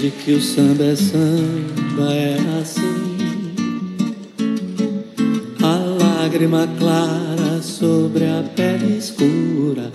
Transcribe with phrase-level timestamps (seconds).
[0.00, 3.52] Desde que o samba é samba é assim.
[5.62, 9.92] A lágrima clara sobre a pele escura.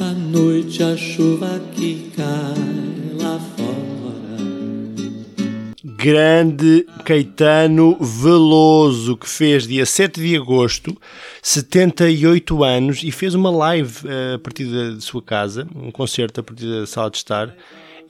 [0.00, 4.38] À noite a chuva que cai lá fora.
[5.82, 10.96] Grande Caetano Veloso, que fez dia 7 de agosto,
[11.42, 16.44] 78 anos, e fez uma live eh, a partir da sua casa, um concerto a
[16.44, 17.52] partir da sala de estar.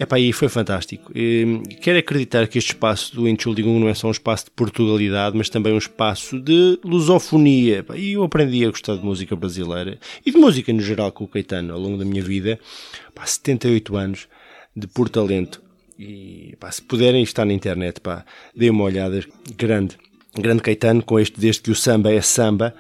[0.01, 1.11] Epá, e foi fantástico.
[1.15, 5.37] E, quero acreditar que este espaço do Entschuldigung não é só um espaço de Portugalidade,
[5.37, 7.85] mas também um espaço de lusofonia.
[7.97, 11.29] E eu aprendi a gostar de música brasileira e de música no geral com o
[11.29, 12.61] Caetano ao longo da minha vida.
[13.09, 14.29] Epá, 78 anos
[14.77, 15.61] de puro talento
[15.99, 18.25] e pá, se puderem estar na internet, pá,
[18.55, 19.21] deem uma olhada.
[19.57, 19.97] Grande,
[20.33, 22.73] grande Caetano, com este desde que o samba é samba,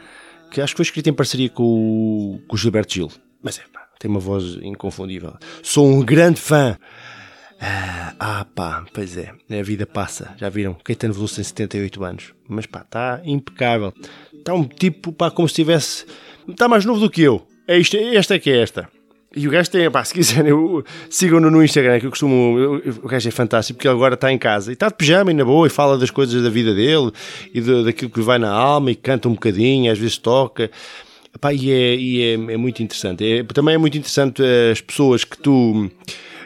[0.52, 3.10] que acho que foi escrito em parceria com o, com o Gilberto Gil.
[3.42, 5.34] Mas é, pá, tem uma voz inconfundível.
[5.62, 6.78] Sou um grande fã.
[7.60, 10.34] Ah, ah, pá, pois é, a vida passa.
[10.38, 10.76] Já viram?
[10.84, 12.34] Caetano Veloso tem 78 anos.
[12.48, 13.92] Mas pá, está impecável.
[14.32, 16.06] Está um tipo, pá, como se tivesse.
[16.48, 17.46] Está mais novo do que eu.
[17.66, 18.88] É isto, esta é que é esta.
[19.36, 20.52] E o gajo tem, pá, se quiserem,
[21.10, 22.80] sigam-no no Instagram, que eu costumo.
[23.02, 25.34] O gajo é fantástico, porque ele agora está em casa e está de pijama e
[25.34, 27.12] na boa e fala das coisas da vida dele
[27.52, 30.70] e de, daquilo que vai na alma e canta um bocadinho, às vezes toca.
[31.40, 33.24] Pá, e é, e é, é muito interessante.
[33.24, 34.42] É, também é muito interessante
[34.72, 35.90] as pessoas que tu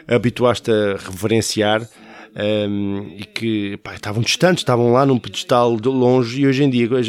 [0.07, 1.87] habituaste a reverenciar.
[2.35, 6.69] Um, e que pá, estavam distantes, estavam lá num pedestal de longe e hoje em
[6.71, 7.07] dia as,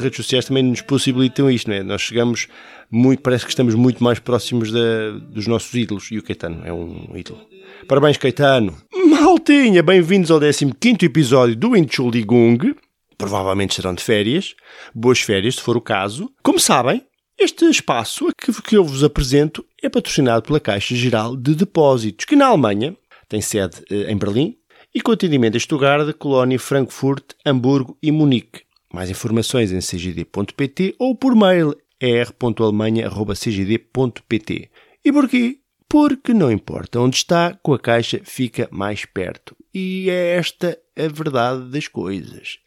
[0.00, 1.82] redes sociais também nos possibilitam isto, não é?
[1.82, 2.46] Nós chegamos
[2.88, 6.72] muito, parece que estamos muito mais próximos da, dos nossos ídolos e o Caetano é
[6.72, 7.40] um ídolo.
[7.88, 8.76] Parabéns, Caetano!
[9.08, 12.72] Maltinha, bem-vindos ao 15 episódio do Entschuldigung.
[13.18, 14.54] Provavelmente serão de férias.
[14.94, 16.30] Boas férias, se for o caso.
[16.42, 17.04] Como sabem,
[17.40, 22.48] este espaço que, eu vos apresento é patrocinado pela Caixa Geral de Depósitos, que na
[22.48, 22.94] Alemanha
[23.28, 24.58] tem sede eh, em Berlim
[24.94, 28.64] e com atendimento em Stuttgart, Colónia, Frankfurt, Hamburgo e Munique.
[28.92, 34.70] Mais informações em cgd.pt ou por mail er.alemanha.cgd.pt.
[35.02, 35.60] E porquê?
[35.88, 39.56] Porque não importa onde está, com a caixa fica mais perto.
[39.72, 42.58] E é esta a verdade das coisas.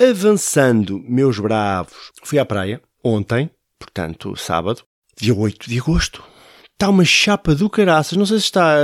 [0.00, 3.50] Avançando, meus bravos, fui à praia ontem,
[3.80, 4.84] portanto, sábado,
[5.16, 6.22] dia 8 de agosto.
[6.74, 8.76] Está uma chapa do caraças, não sei se está.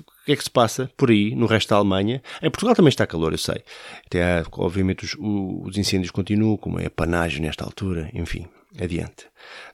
[0.00, 2.22] O que é que se passa por aí, no resto da Alemanha?
[2.42, 3.62] Em Portugal também está calor, eu sei.
[4.06, 8.46] Até, obviamente, os, os incêndios continuam, como é panagem nesta altura, enfim,
[8.80, 9.26] adiante.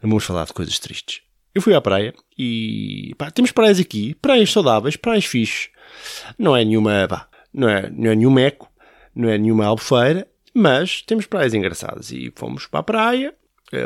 [0.03, 1.23] Vamos falar de coisas tristes.
[1.55, 5.69] Eu fui à praia e pá, temos praias aqui, praias saudáveis, praias fixes.
[6.39, 8.71] Não é nenhuma, pá, não é, não é nenhum meco,
[9.15, 12.11] não é nenhuma albufeira, mas temos praias engraçadas.
[12.13, 13.35] E fomos para a praia,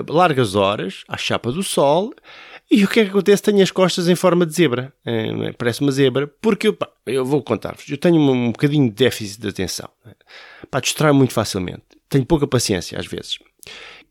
[0.08, 2.12] largas horas, à chapa do sol,
[2.70, 3.42] e o que é que acontece?
[3.42, 4.92] Tenho as costas em forma de zebra.
[5.04, 7.88] É, parece uma zebra, porque pá, eu vou contar-vos.
[7.88, 9.88] Eu tenho um, um bocadinho de déficit de atenção.
[10.70, 11.82] Pá, distrai muito facilmente.
[12.08, 13.38] Tenho pouca paciência às vezes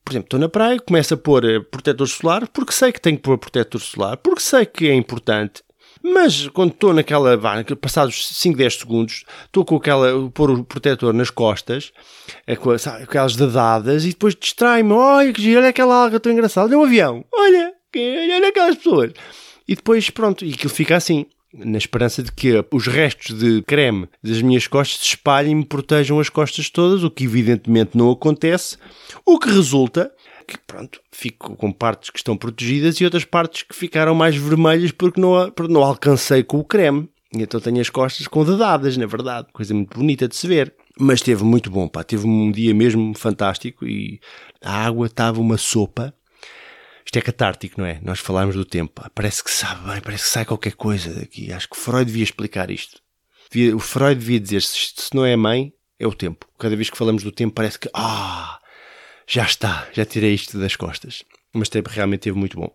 [0.03, 3.15] por exemplo, estou na praia, começo a pôr eh, protetor solar, porque sei que tenho
[3.15, 5.63] que pôr protetor solar, porque sei que é importante.
[6.03, 11.13] Mas quando estou naquela, vá, passados 5, 10 segundos, estou com aquela, pôr o protetor
[11.13, 11.93] nas costas,
[12.45, 16.31] é com, sabe, aquelas dadadas, e depois distrai-me, olha que giro, olha aquela alga tão
[16.33, 19.13] engraçada, olha um avião, olha, olha aquelas pessoas.
[19.65, 21.25] E depois, pronto, e aquilo fica assim.
[21.53, 25.65] na esperança de que os restos de creme das minhas costas se espalhem e me
[25.65, 28.75] protejam as costas todas, o que evidentemente não acontece,
[29.25, 30.11] o que resulta
[30.43, 34.91] que pronto, fico com partes que estão protegidas e outras partes que ficaram mais vermelhas
[34.91, 37.09] porque não, porque não alcancei com o creme.
[37.33, 39.47] E então tenho as costas com dedadas, na verdade.
[39.51, 40.73] Coisa muito bonita de se ver.
[40.99, 42.03] Mas teve muito bom, pá.
[42.03, 44.19] Teve um dia mesmo fantástico e
[44.61, 46.13] a água estava uma sopa.
[47.03, 47.99] Isto é catártico, não é?
[48.03, 49.01] Nós falámos do tempo.
[49.01, 49.09] Pá.
[49.13, 51.51] Parece que sabe bem, parece que sai qualquer coisa daqui.
[51.51, 53.01] Acho que Freud devia explicar isto.
[53.75, 56.47] O Freud devia dizer: se, se não é a mãe, é o tempo.
[56.59, 58.59] Cada vez que falamos do tempo, parece que, ah,
[59.27, 61.23] já está, já tirei isto das costas.
[61.53, 62.69] Mas teve, realmente teve muito bom.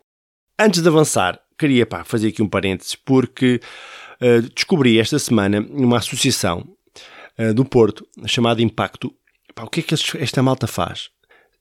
[0.58, 3.60] Antes de avançar, queria pá, fazer aqui um parênteses, porque
[4.20, 6.66] uh, descobri esta semana uma associação
[7.38, 9.12] uh, do Porto chamada Impacto.
[9.54, 11.10] Pá, o que é que esta malta faz?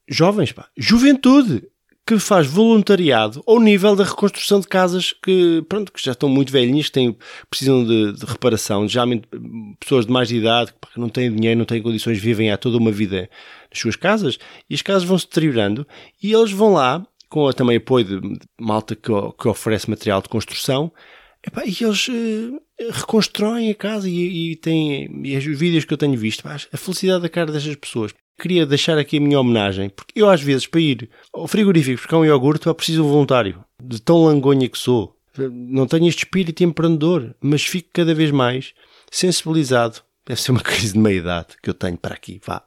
[0.08, 1.64] Jovens, pá, juventude
[2.08, 6.54] que faz voluntariado ao nível da reconstrução de casas que, pronto, que já estão muito
[6.54, 7.18] velhinhas, que têm,
[7.50, 9.28] precisam de, de reparação, geralmente
[9.78, 12.94] pessoas de mais idade, que não têm dinheiro, não têm condições, vivem há toda uma
[12.94, 13.30] vida
[13.70, 14.38] nas suas casas,
[14.70, 15.88] e as casas vão se deteriorando,
[16.22, 20.92] e eles vão lá, com também apoio de malta que, que oferece material de construção,
[21.66, 22.62] e eles uh,
[22.92, 26.78] reconstroem a casa e, e, têm, e os vídeos que eu tenho visto, pá, a
[26.78, 30.68] felicidade da cara destas pessoas queria deixar aqui a minha homenagem, porque eu às vezes
[30.68, 34.70] para ir ao frigorífico buscar um iogurte, eu preciso de um voluntário, de tão langonha
[34.70, 35.16] que sou.
[35.38, 38.74] Não tenho este espírito empreendedor, mas fico cada vez mais
[39.12, 40.02] sensibilizado.
[40.26, 42.67] Deve ser uma crise de meia-idade que eu tenho para aqui, vá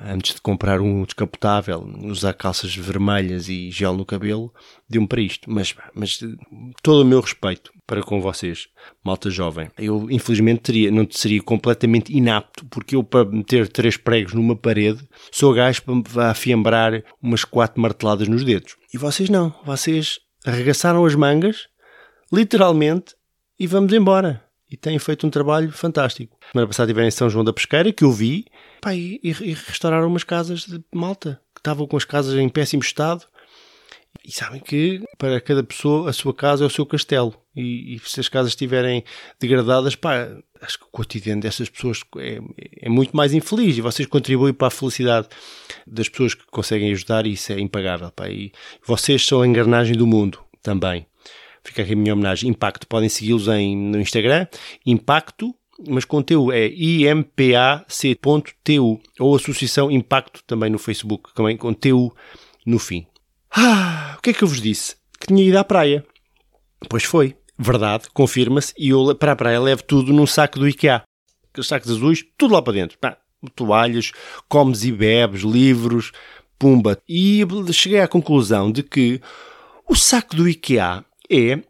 [0.00, 4.52] antes de comprar um descapotável, usar calças vermelhas e gel no cabelo,
[4.88, 5.50] deu-me para isto.
[5.50, 6.20] Mas, mas
[6.82, 8.68] todo o meu respeito para com vocês,
[9.04, 9.70] malta jovem.
[9.78, 15.06] Eu, infelizmente, teria, não seria completamente inapto, porque eu, para meter três pregos numa parede,
[15.30, 18.76] sou gajo para afiembrar umas quatro marteladas nos dedos.
[18.92, 19.54] E vocês não.
[19.64, 21.68] Vocês arregaçaram as mangas,
[22.32, 23.14] literalmente,
[23.58, 26.36] e vamos embora e têm feito um trabalho fantástico.
[26.52, 28.46] Semana passada estiveram em São João da Pesqueira, que eu vi,
[28.80, 32.82] pá, e, e, restauraram umas casas de malta, que estavam com as casas em péssimo
[32.82, 33.24] estado.
[34.24, 37.34] E sabem que para cada pessoa a sua casa é o seu castelo.
[37.54, 39.04] E, e se as casas estiverem
[39.38, 40.28] degradadas, pá,
[40.60, 42.40] acho que o cotidiano dessas pessoas é,
[42.80, 45.28] é, muito mais infeliz e vocês contribuem para a felicidade
[45.86, 48.10] das pessoas que conseguem ajudar e isso é impagável.
[48.10, 48.28] Pá.
[48.28, 48.52] E
[48.84, 51.06] vocês são a engrenagem do mundo também.
[51.66, 52.48] Fica aqui a minha homenagem.
[52.48, 52.86] Impacto.
[52.86, 54.46] Podem segui-los no Instagram.
[54.86, 55.52] Impacto,
[55.88, 57.80] mas com TU é impac.tu
[59.18, 62.14] ou Associação Impacto também no Facebook, também com TU
[62.64, 63.04] no fim.
[63.50, 64.94] Ah, o que é que eu vos disse?
[65.18, 66.06] Que tinha ido à praia.
[66.88, 67.34] Pois foi.
[67.58, 68.72] Verdade, confirma-se.
[68.78, 71.02] E eu para a praia levo tudo num saco do IKEA.
[71.50, 72.96] Aqueles sacos azuis, tudo lá para dentro.
[72.98, 73.16] Pá,
[73.54, 74.12] toalhas,
[74.48, 76.12] comes e bebes, livros,
[76.58, 76.98] pumba.
[77.08, 77.40] E
[77.72, 79.20] cheguei à conclusão de que
[79.88, 81.62] o saco do IKEA é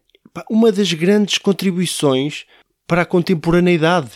[0.51, 2.45] uma das grandes contribuições
[2.87, 4.11] para a contemporaneidade.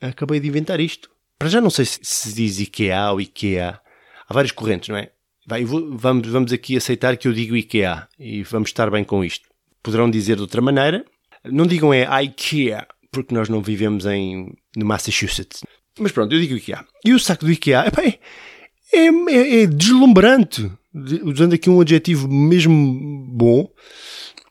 [0.00, 1.10] Acabei de inventar isto.
[1.38, 3.80] Para já não sei se se diz IKEA ou IKEA.
[4.28, 5.10] Há várias correntes, não é?
[5.46, 9.24] Vai, vou, vamos, vamos aqui aceitar que eu digo IKEA e vamos estar bem com
[9.24, 9.48] isto.
[9.82, 11.04] Poderão dizer de outra maneira.
[11.44, 15.62] Não digam é IKEA, porque nós não vivemos em, no Massachusetts.
[15.98, 16.84] Mas pronto, eu digo IKEA.
[17.04, 18.18] E o saco do IKEA é,
[18.92, 20.70] é, é, é deslumbrante.
[21.24, 23.70] Usando aqui um adjetivo mesmo bom.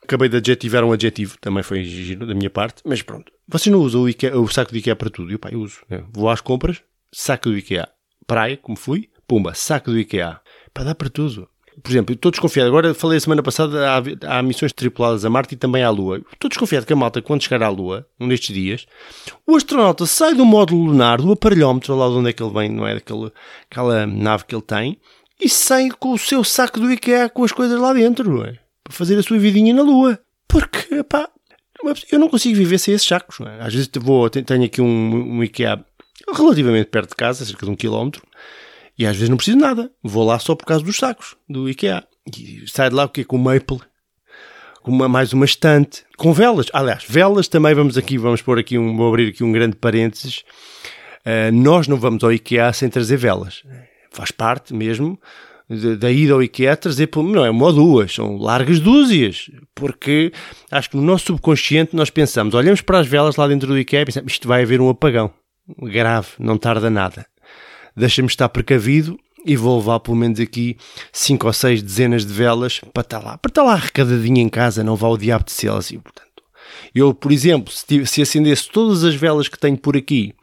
[0.08, 3.30] Acabei de adjetivar um adjetivo, também foi giro da minha parte, mas pronto.
[3.46, 5.34] Vocês não usam o, Ikea, o saco do IKEA para tudo?
[5.34, 5.82] Eu, pá, eu uso.
[6.14, 7.90] Vou às compras, saco do IKEA.
[8.26, 10.40] Praia, como fui, pumba, saco do IKEA.
[10.74, 11.50] Para dar para tudo.
[11.84, 12.70] Por exemplo, estou desconfiado.
[12.70, 16.22] Agora falei a semana passada, há, há missões tripuladas a Marte e também à Lua.
[16.32, 18.88] Estou desconfiado que a malta, quando chegar à Lua, um destes dias,
[19.46, 22.70] o astronauta sai do módulo lunar, do aparelhómetro, lá de onde é que ele vem,
[22.70, 22.94] não é?
[22.94, 23.34] Daquela
[23.70, 24.98] aquela nave que ele tem,
[25.38, 28.58] e sai com o seu saco do IKEA com as coisas lá dentro, não é?
[28.88, 30.20] Para fazer a sua vidinha na Lua.
[30.48, 31.30] Porque, pá,
[32.12, 33.40] eu não consigo viver sem esses sacos.
[33.42, 33.62] É?
[33.62, 35.84] Às vezes vou, tenho aqui um, um IKEA
[36.34, 38.24] relativamente perto de casa, cerca de um quilómetro,
[38.98, 39.92] e às vezes não preciso de nada.
[40.02, 42.04] Vou lá só por causa dos sacos do IKEA.
[42.36, 43.24] E sai de lá o quê?
[43.24, 43.80] Com maple,
[44.82, 46.68] com uma, mais uma estante, com velas.
[46.74, 50.44] Aliás, velas também vamos aqui, vamos pôr aqui um, vou abrir aqui um grande parênteses.
[51.26, 53.64] Uh, nós não vamos ao IKEA sem trazer velas.
[54.12, 55.20] Faz parte mesmo
[55.70, 60.32] da ida ao IKEA trazer, não é uma ou duas, são largas dúzias, porque
[60.72, 64.02] acho que no nosso subconsciente nós pensamos, olhamos para as velas lá dentro do IKEA
[64.02, 65.32] e pensamos, isto vai haver um apagão
[65.82, 67.26] grave, não tarda nada.
[67.96, 70.78] Deixa-me estar precavido e vou levar pelo menos aqui
[71.12, 74.84] cinco ou seis dezenas de velas para estar lá, para estar lá arrecadadinho em casa,
[74.84, 76.28] não vá o diabo de Celsius, portanto.
[76.94, 80.34] Eu, por exemplo, se, se acendesse todas as velas que tenho por aqui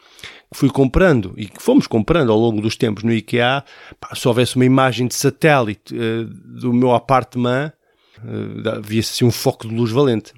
[0.55, 3.65] fui comprando e que fomos comprando ao longo dos tempos no IKEA,
[3.99, 7.75] pá, se houvesse uma imagem de satélite uh, do meu apartamento,
[8.19, 10.33] uh, via-se assim um foco de luz valente.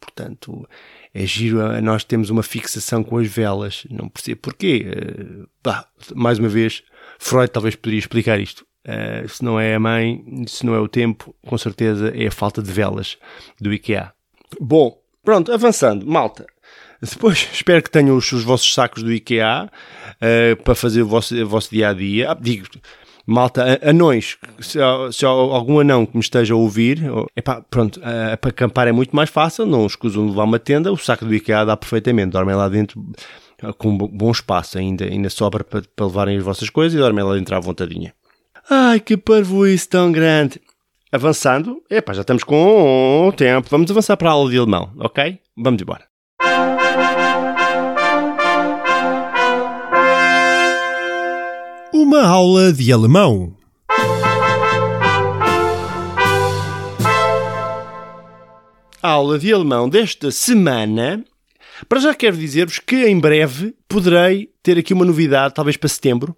[0.00, 0.66] Portanto,
[1.14, 4.84] é giro, eh, nós temos uma fixação com as velas, não percebo porquê.
[4.84, 6.82] Uh, bah, mais uma vez,
[7.20, 8.66] Freud talvez poderia explicar isto.
[8.84, 12.32] Uh, se não é a mãe, se não é o tempo, com certeza é a
[12.32, 13.16] falta de velas
[13.60, 14.12] do IKEA.
[14.60, 16.46] Bom, pronto, avançando, malta.
[17.02, 21.34] Depois espero que tenham os, os vossos sacos do IKEA uh, para fazer o vosso,
[21.34, 22.30] o vosso dia a dia.
[22.30, 22.66] Ah, digo,
[23.26, 24.78] malta, anões, se,
[25.12, 27.02] se algum anão que me esteja a ouvir,
[27.34, 30.96] epá, pronto, uh, para acampar é muito mais fácil, não escusam levar uma tenda, o
[30.96, 33.00] saco do IKEA dá perfeitamente, dormem lá dentro
[33.62, 37.24] uh, com bom espaço ainda, ainda sobra para, para levarem as vossas coisas e dormem
[37.24, 38.12] lá dentro à vontadinha.
[38.68, 40.60] Ai, que parvoíce tão grande!
[41.12, 45.40] Avançando, epá, já estamos com tempo, vamos avançar para a aula de alemão, ok?
[45.56, 46.09] Vamos embora.
[52.12, 53.54] Uma aula de alemão.
[59.00, 61.24] A aula de alemão desta semana.
[61.88, 66.36] Para já quero dizer-vos que em breve poderei ter aqui uma novidade, talvez para setembro,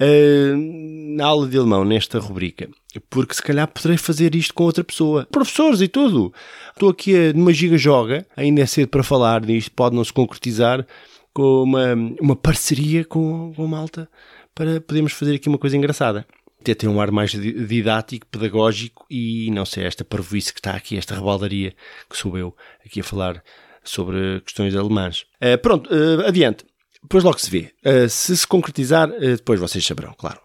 [0.00, 2.70] uh, na aula de alemão, nesta rubrica.
[3.10, 5.28] Porque se calhar poderei fazer isto com outra pessoa.
[5.30, 6.32] Professores e tudo.
[6.72, 10.86] Estou aqui numa giga-joga, ainda é cedo para falar disto, pode não se concretizar
[11.34, 14.08] com uma, uma parceria com, com Malta
[14.54, 16.26] para podermos fazer aqui uma coisa engraçada.
[16.60, 20.96] Até ter um ar mais didático, pedagógico e não sei, esta parvoíce que está aqui,
[20.96, 21.74] esta rebaldaria
[22.08, 22.56] que sou eu
[22.86, 23.42] aqui a falar
[23.82, 25.24] sobre questões alemãs.
[25.42, 26.64] Uh, pronto, uh, adiante.
[27.02, 27.72] Depois logo se vê.
[27.84, 30.40] Uh, se se concretizar, depois vocês saberão, claro.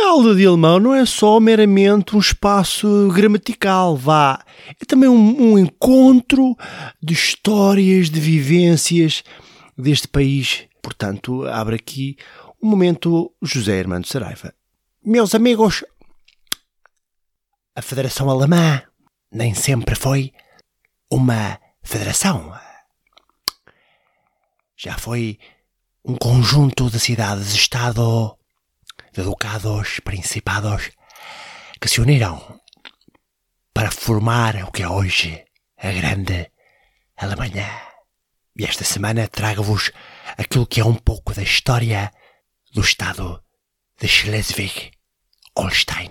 [0.00, 4.44] A aula de alemão não é só meramente um espaço gramatical, vá.
[4.80, 6.54] É também um, um encontro
[7.02, 9.24] de histórias, de vivências
[9.76, 10.66] deste país.
[10.80, 12.16] Portanto, abre aqui
[12.60, 14.54] o momento José Armando Saraiva.
[15.02, 15.84] Meus amigos,
[17.74, 18.82] a Federação Alemã
[19.30, 20.32] nem sempre foi
[21.10, 22.58] uma federação.
[24.76, 25.38] Já foi
[26.04, 28.36] um conjunto de cidades-estado,
[29.12, 30.90] de ducados, principados,
[31.80, 32.60] que se uniram
[33.72, 35.44] para formar o que é hoje
[35.76, 36.50] a grande
[37.16, 37.68] Alemanha.
[38.56, 39.92] E esta semana trago-vos
[40.36, 42.10] aquilo que é um pouco da história
[42.72, 43.40] do estado
[44.00, 46.10] de Schleswig-Holstein.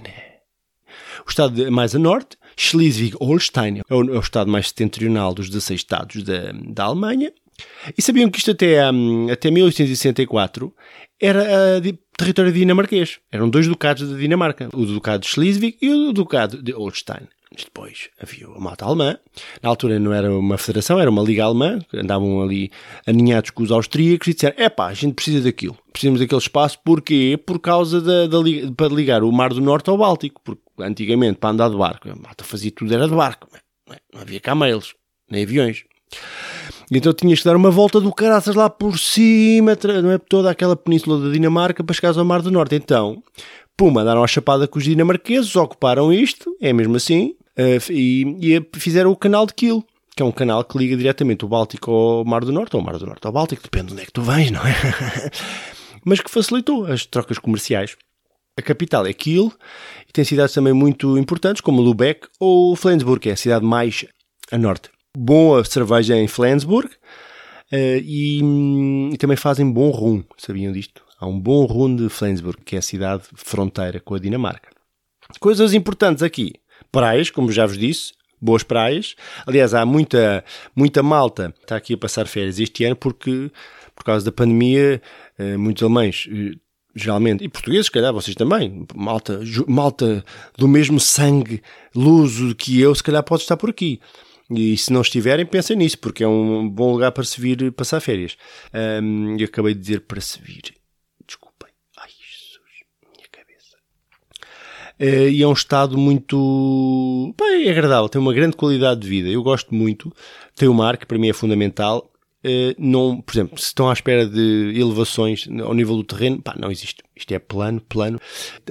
[1.26, 6.24] O estado mais a norte, Schleswig-Holstein, é, o, é estado mais setentrional dos 16 estados
[6.24, 7.32] da, da Alemanha.
[7.98, 10.74] E sabiam que isto até, um, até 1864
[11.20, 13.20] era uh, território dinamarquês.
[13.32, 17.28] Eram dois ducados da Dinamarca, o Ducado de Schleswig e o Ducado de Holstein.
[17.56, 19.18] Depois havia a mata alemã.
[19.62, 21.80] Na altura não era uma federação, era uma liga alemã.
[21.94, 22.72] Andavam ali
[23.06, 25.78] aninhados com os austríacos e disseram: é pá, a gente precisa daquilo.
[25.92, 26.78] Precisamos daquele espaço.
[26.84, 27.40] Porquê?
[27.46, 28.38] Por causa da, da
[28.76, 30.42] para ligar o Mar do Norte ao Báltico.
[30.44, 33.48] Porque antigamente, para andar de barco, a mata fazia tudo, era de barco.
[33.88, 34.00] Não, é?
[34.14, 34.94] não havia camelos,
[35.30, 35.86] nem aviões.
[36.92, 40.18] Então tinhas que dar uma volta do caraças lá por cima, não é?
[40.18, 42.76] Toda aquela península da Dinamarca para chegar ao Mar do Norte.
[42.76, 43.22] Então,
[43.78, 48.80] puma, deram a chapada com os dinamarqueses, ocuparam isto, é mesmo assim, uh, e, e,
[48.80, 49.84] fizeram o canal de Kiel,
[50.16, 52.86] que é um canal que liga diretamente o Báltico ao Mar do Norte, ou o
[52.86, 54.74] Mar do Norte ao Báltico, depende de onde é que tu vens, não é?
[56.04, 57.96] Mas que facilitou as trocas comerciais.
[58.58, 59.52] A capital é Kiel
[60.10, 64.06] e tem cidades também muito importantes, como Lubeck ou Flensburg, que é a cidade mais
[64.52, 68.40] a norte boa cerveja em Flensburg uh, e,
[69.12, 70.24] e, também fazem bom rum.
[70.38, 71.02] Sabiam disto?
[71.20, 74.70] Há um bom rum de Flensburg, que é a cidade fronteira com a Dinamarca.
[75.40, 76.54] Coisas importantes aqui.
[76.92, 79.16] Praias, como já vos disse, boas praias.
[79.46, 80.44] Aliás, há muita,
[80.76, 83.52] muita malta que está aqui a passar férias este ano porque,
[83.96, 85.02] por causa da pandemia,
[85.40, 86.60] uh, muitos alemães uh,
[86.98, 90.26] geralmente, e portugueses, se calhar vocês também, malta, malta
[90.58, 91.62] do mesmo sangue
[91.96, 94.02] luso que eu, se calhar pode estar por aqui.
[94.50, 98.00] E se não estiverem, pensem nisso, porque é um bom lugar para se vir passar
[98.00, 98.38] férias.
[98.74, 100.74] Um, eu acabei de dizer para se vir.
[101.28, 101.70] Desculpem.
[101.98, 102.64] Ai, Jesus,
[103.14, 103.78] minha cabeça.
[104.42, 107.34] Uh, e é um estado muito.
[107.38, 109.30] Bem, é agradável, tem uma grande qualidade de vida.
[109.30, 110.12] Eu gosto muito.
[110.56, 112.12] Tem o mar, que para mim é fundamental.
[112.44, 116.56] Uh, não, por exemplo, se estão à espera de elevações ao nível do terreno, pá,
[116.58, 117.04] não existe.
[117.16, 118.20] Isto é plano, plano.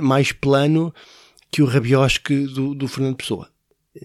[0.00, 0.95] Mais plano
[1.50, 3.50] que o rabiosque do, do Fernando Pessoa.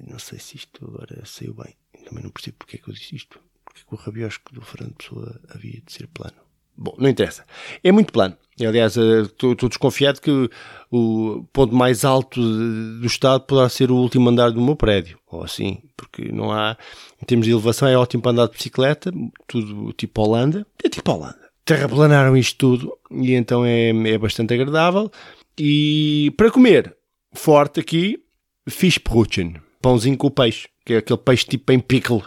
[0.08, 1.76] Não sei se isto agora saiu bem.
[2.06, 3.40] Também não percebo porque é que eu disse isto.
[3.64, 6.38] Porque o rabiosco do Fernando Pessoa havia de ser plano.
[6.78, 7.46] Bom, não interessa.
[7.84, 8.36] É muito plano.
[8.60, 10.50] Aliás, estou eh, desconfiado que
[10.92, 15.18] o ponto mais alto do Estado poderá ser o último andar do meu prédio.
[15.32, 16.78] Ou assim, porque não há.
[17.22, 19.12] Em termos de elevação, é ótimo para andar de bicicleta,
[19.48, 20.66] tudo tipo Holanda.
[20.84, 21.40] É tipo Holanda.
[21.66, 25.12] Terraplanaram isto tudo e então é, é bastante agradável.
[25.58, 26.96] E para comer,
[27.34, 28.20] forte aqui,
[28.68, 32.24] fish brötchen pãozinho com peixe, que é aquele peixe tipo em pickle.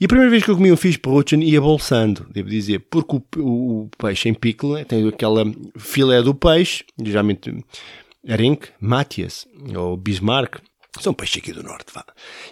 [0.00, 3.16] E a primeira vez que eu comi um fish Peruccian ia bolsando, devo dizer, porque
[3.16, 5.44] o, o, o peixe em pickle né, tem aquela
[5.76, 7.52] filé do peixe, geralmente
[8.28, 10.60] Arenque, Matias ou Bismarck,
[11.00, 12.04] são peixes aqui do norte, vá.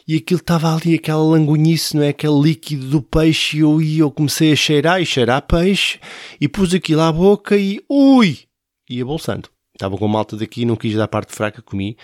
[0.06, 2.08] E aquilo estava ali, aquela langonhice, não é?
[2.08, 5.98] Aquele líquido do peixe, e eu, eu comecei a cheirar e cheirar peixe,
[6.40, 8.40] e pus aquilo à boca e ui!
[8.88, 9.48] Ia bolsando.
[9.76, 11.98] Estava com malta daqui, não quis dar parte fraca, comi.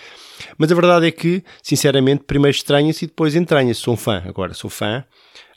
[0.59, 3.81] Mas a verdade é que, sinceramente, primeiro estranha-se e depois entranha-se.
[3.81, 5.03] Sou um fã, agora sou fã.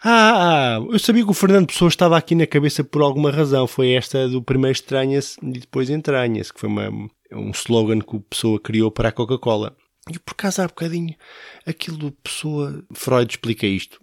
[0.03, 3.67] Ah, eu sabia que o Fernando Pessoa estava aqui na cabeça por alguma razão.
[3.67, 6.89] Foi esta do primeiro estranha-se e depois entranha-se, que foi uma,
[7.33, 9.77] um slogan que o Pessoa criou para a Coca-Cola.
[10.11, 11.15] E por acaso há bocadinho,
[11.67, 14.01] aquilo do Pessoa, Freud explica isto.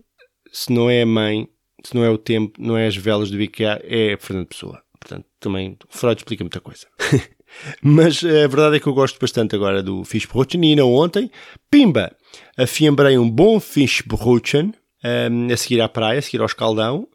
[0.51, 1.48] Se não é a mãe,
[1.84, 4.84] se não é o tempo, não é as velas do IKEA, é Fernando Pessoa.
[5.00, 6.86] Portanto, também Freud explica muita coisa.
[7.81, 11.29] Mas a verdade é que eu gosto bastante agora do fish brötchen e não ontem,
[11.69, 12.15] pimba,
[12.57, 17.07] afiembrei um bom fish brötchen um, a seguir à praia, a seguir ao escaldão.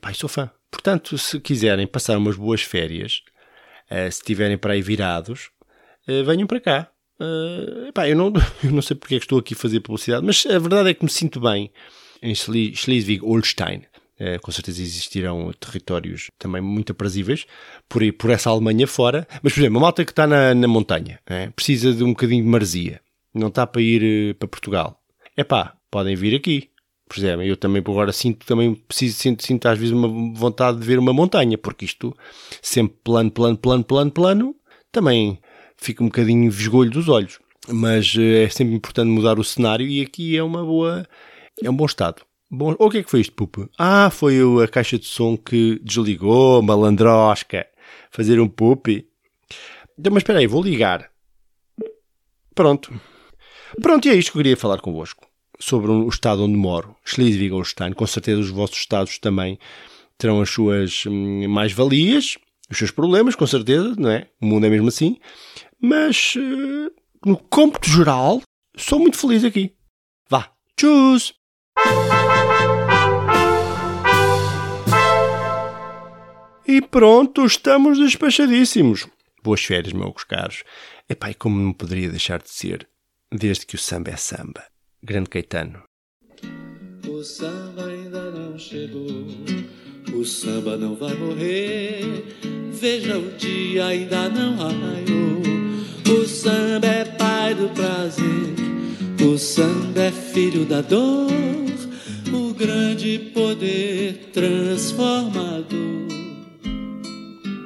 [0.00, 0.50] Pai, sou fã.
[0.70, 3.22] Portanto, se quiserem passar umas boas férias,
[3.90, 5.50] uh, se estiverem para aí virados,
[6.08, 6.90] uh, venham para cá.
[7.18, 10.44] Uh, eu, não, eu não sei porque é que estou aqui a fazer publicidade, mas
[10.46, 11.70] a verdade é que me sinto bem
[12.22, 13.82] em Schleswig-Holstein.
[14.18, 17.44] Uh, com certeza existirão territórios também muito aprazíveis
[17.86, 19.28] por, por essa Alemanha fora.
[19.42, 21.50] Mas, por exemplo, a malta que está na, na montanha é?
[21.50, 23.00] precisa de um bocadinho de marzia.
[23.34, 24.98] Não está para ir uh, para Portugal.
[25.36, 26.70] É pá, podem vir aqui.
[27.08, 30.84] Por exemplo, eu também agora sinto, também preciso, sinto, sinto às vezes uma vontade de
[30.84, 32.16] ver uma montanha, porque isto
[32.60, 34.56] sempre plano, plano, plano, plano, plano,
[34.90, 35.38] também
[35.76, 37.38] fica um bocadinho visgolho dos olhos.
[37.68, 41.06] Mas é sempre importante mudar o cenário e aqui é uma boa,
[41.62, 42.22] é um bom estado.
[42.50, 43.68] Bom, o que é que foi isto, Pupa?
[43.76, 47.66] Ah, foi a caixa de som que desligou, malandrosca.
[48.10, 49.08] Fazer um pupi.
[49.98, 51.10] Então, mas espera aí, vou ligar.
[52.54, 52.92] Pronto.
[53.82, 55.26] Pronto, e é isto que eu queria falar convosco.
[55.58, 57.92] Sobre o estado onde moro, Schleswig-Holstein.
[57.92, 59.58] Com certeza os vossos estados também
[60.16, 62.38] terão as suas hum, mais-valias,
[62.70, 64.28] os seus problemas, com certeza, não é?
[64.40, 65.18] O mundo é mesmo assim.
[65.80, 66.92] Mas, uh,
[67.24, 68.42] no cômputo geral,
[68.76, 69.74] sou muito feliz aqui.
[70.28, 71.34] Vá, tchus!
[76.68, 79.06] E pronto, estamos despachadíssimos.
[79.40, 80.64] Boas férias, meus caros.
[81.08, 82.88] Epá, e como não poderia deixar de ser,
[83.30, 84.64] desde que o samba é samba.
[85.00, 85.84] Grande Caetano.
[87.08, 89.28] O samba ainda não chegou,
[90.12, 92.24] o samba não vai morrer.
[92.72, 95.42] Veja, o dia ainda não raiou.
[96.20, 98.24] O samba é pai do prazer,
[99.24, 101.30] o samba é filho da dor,
[102.32, 106.25] o grande poder transformador.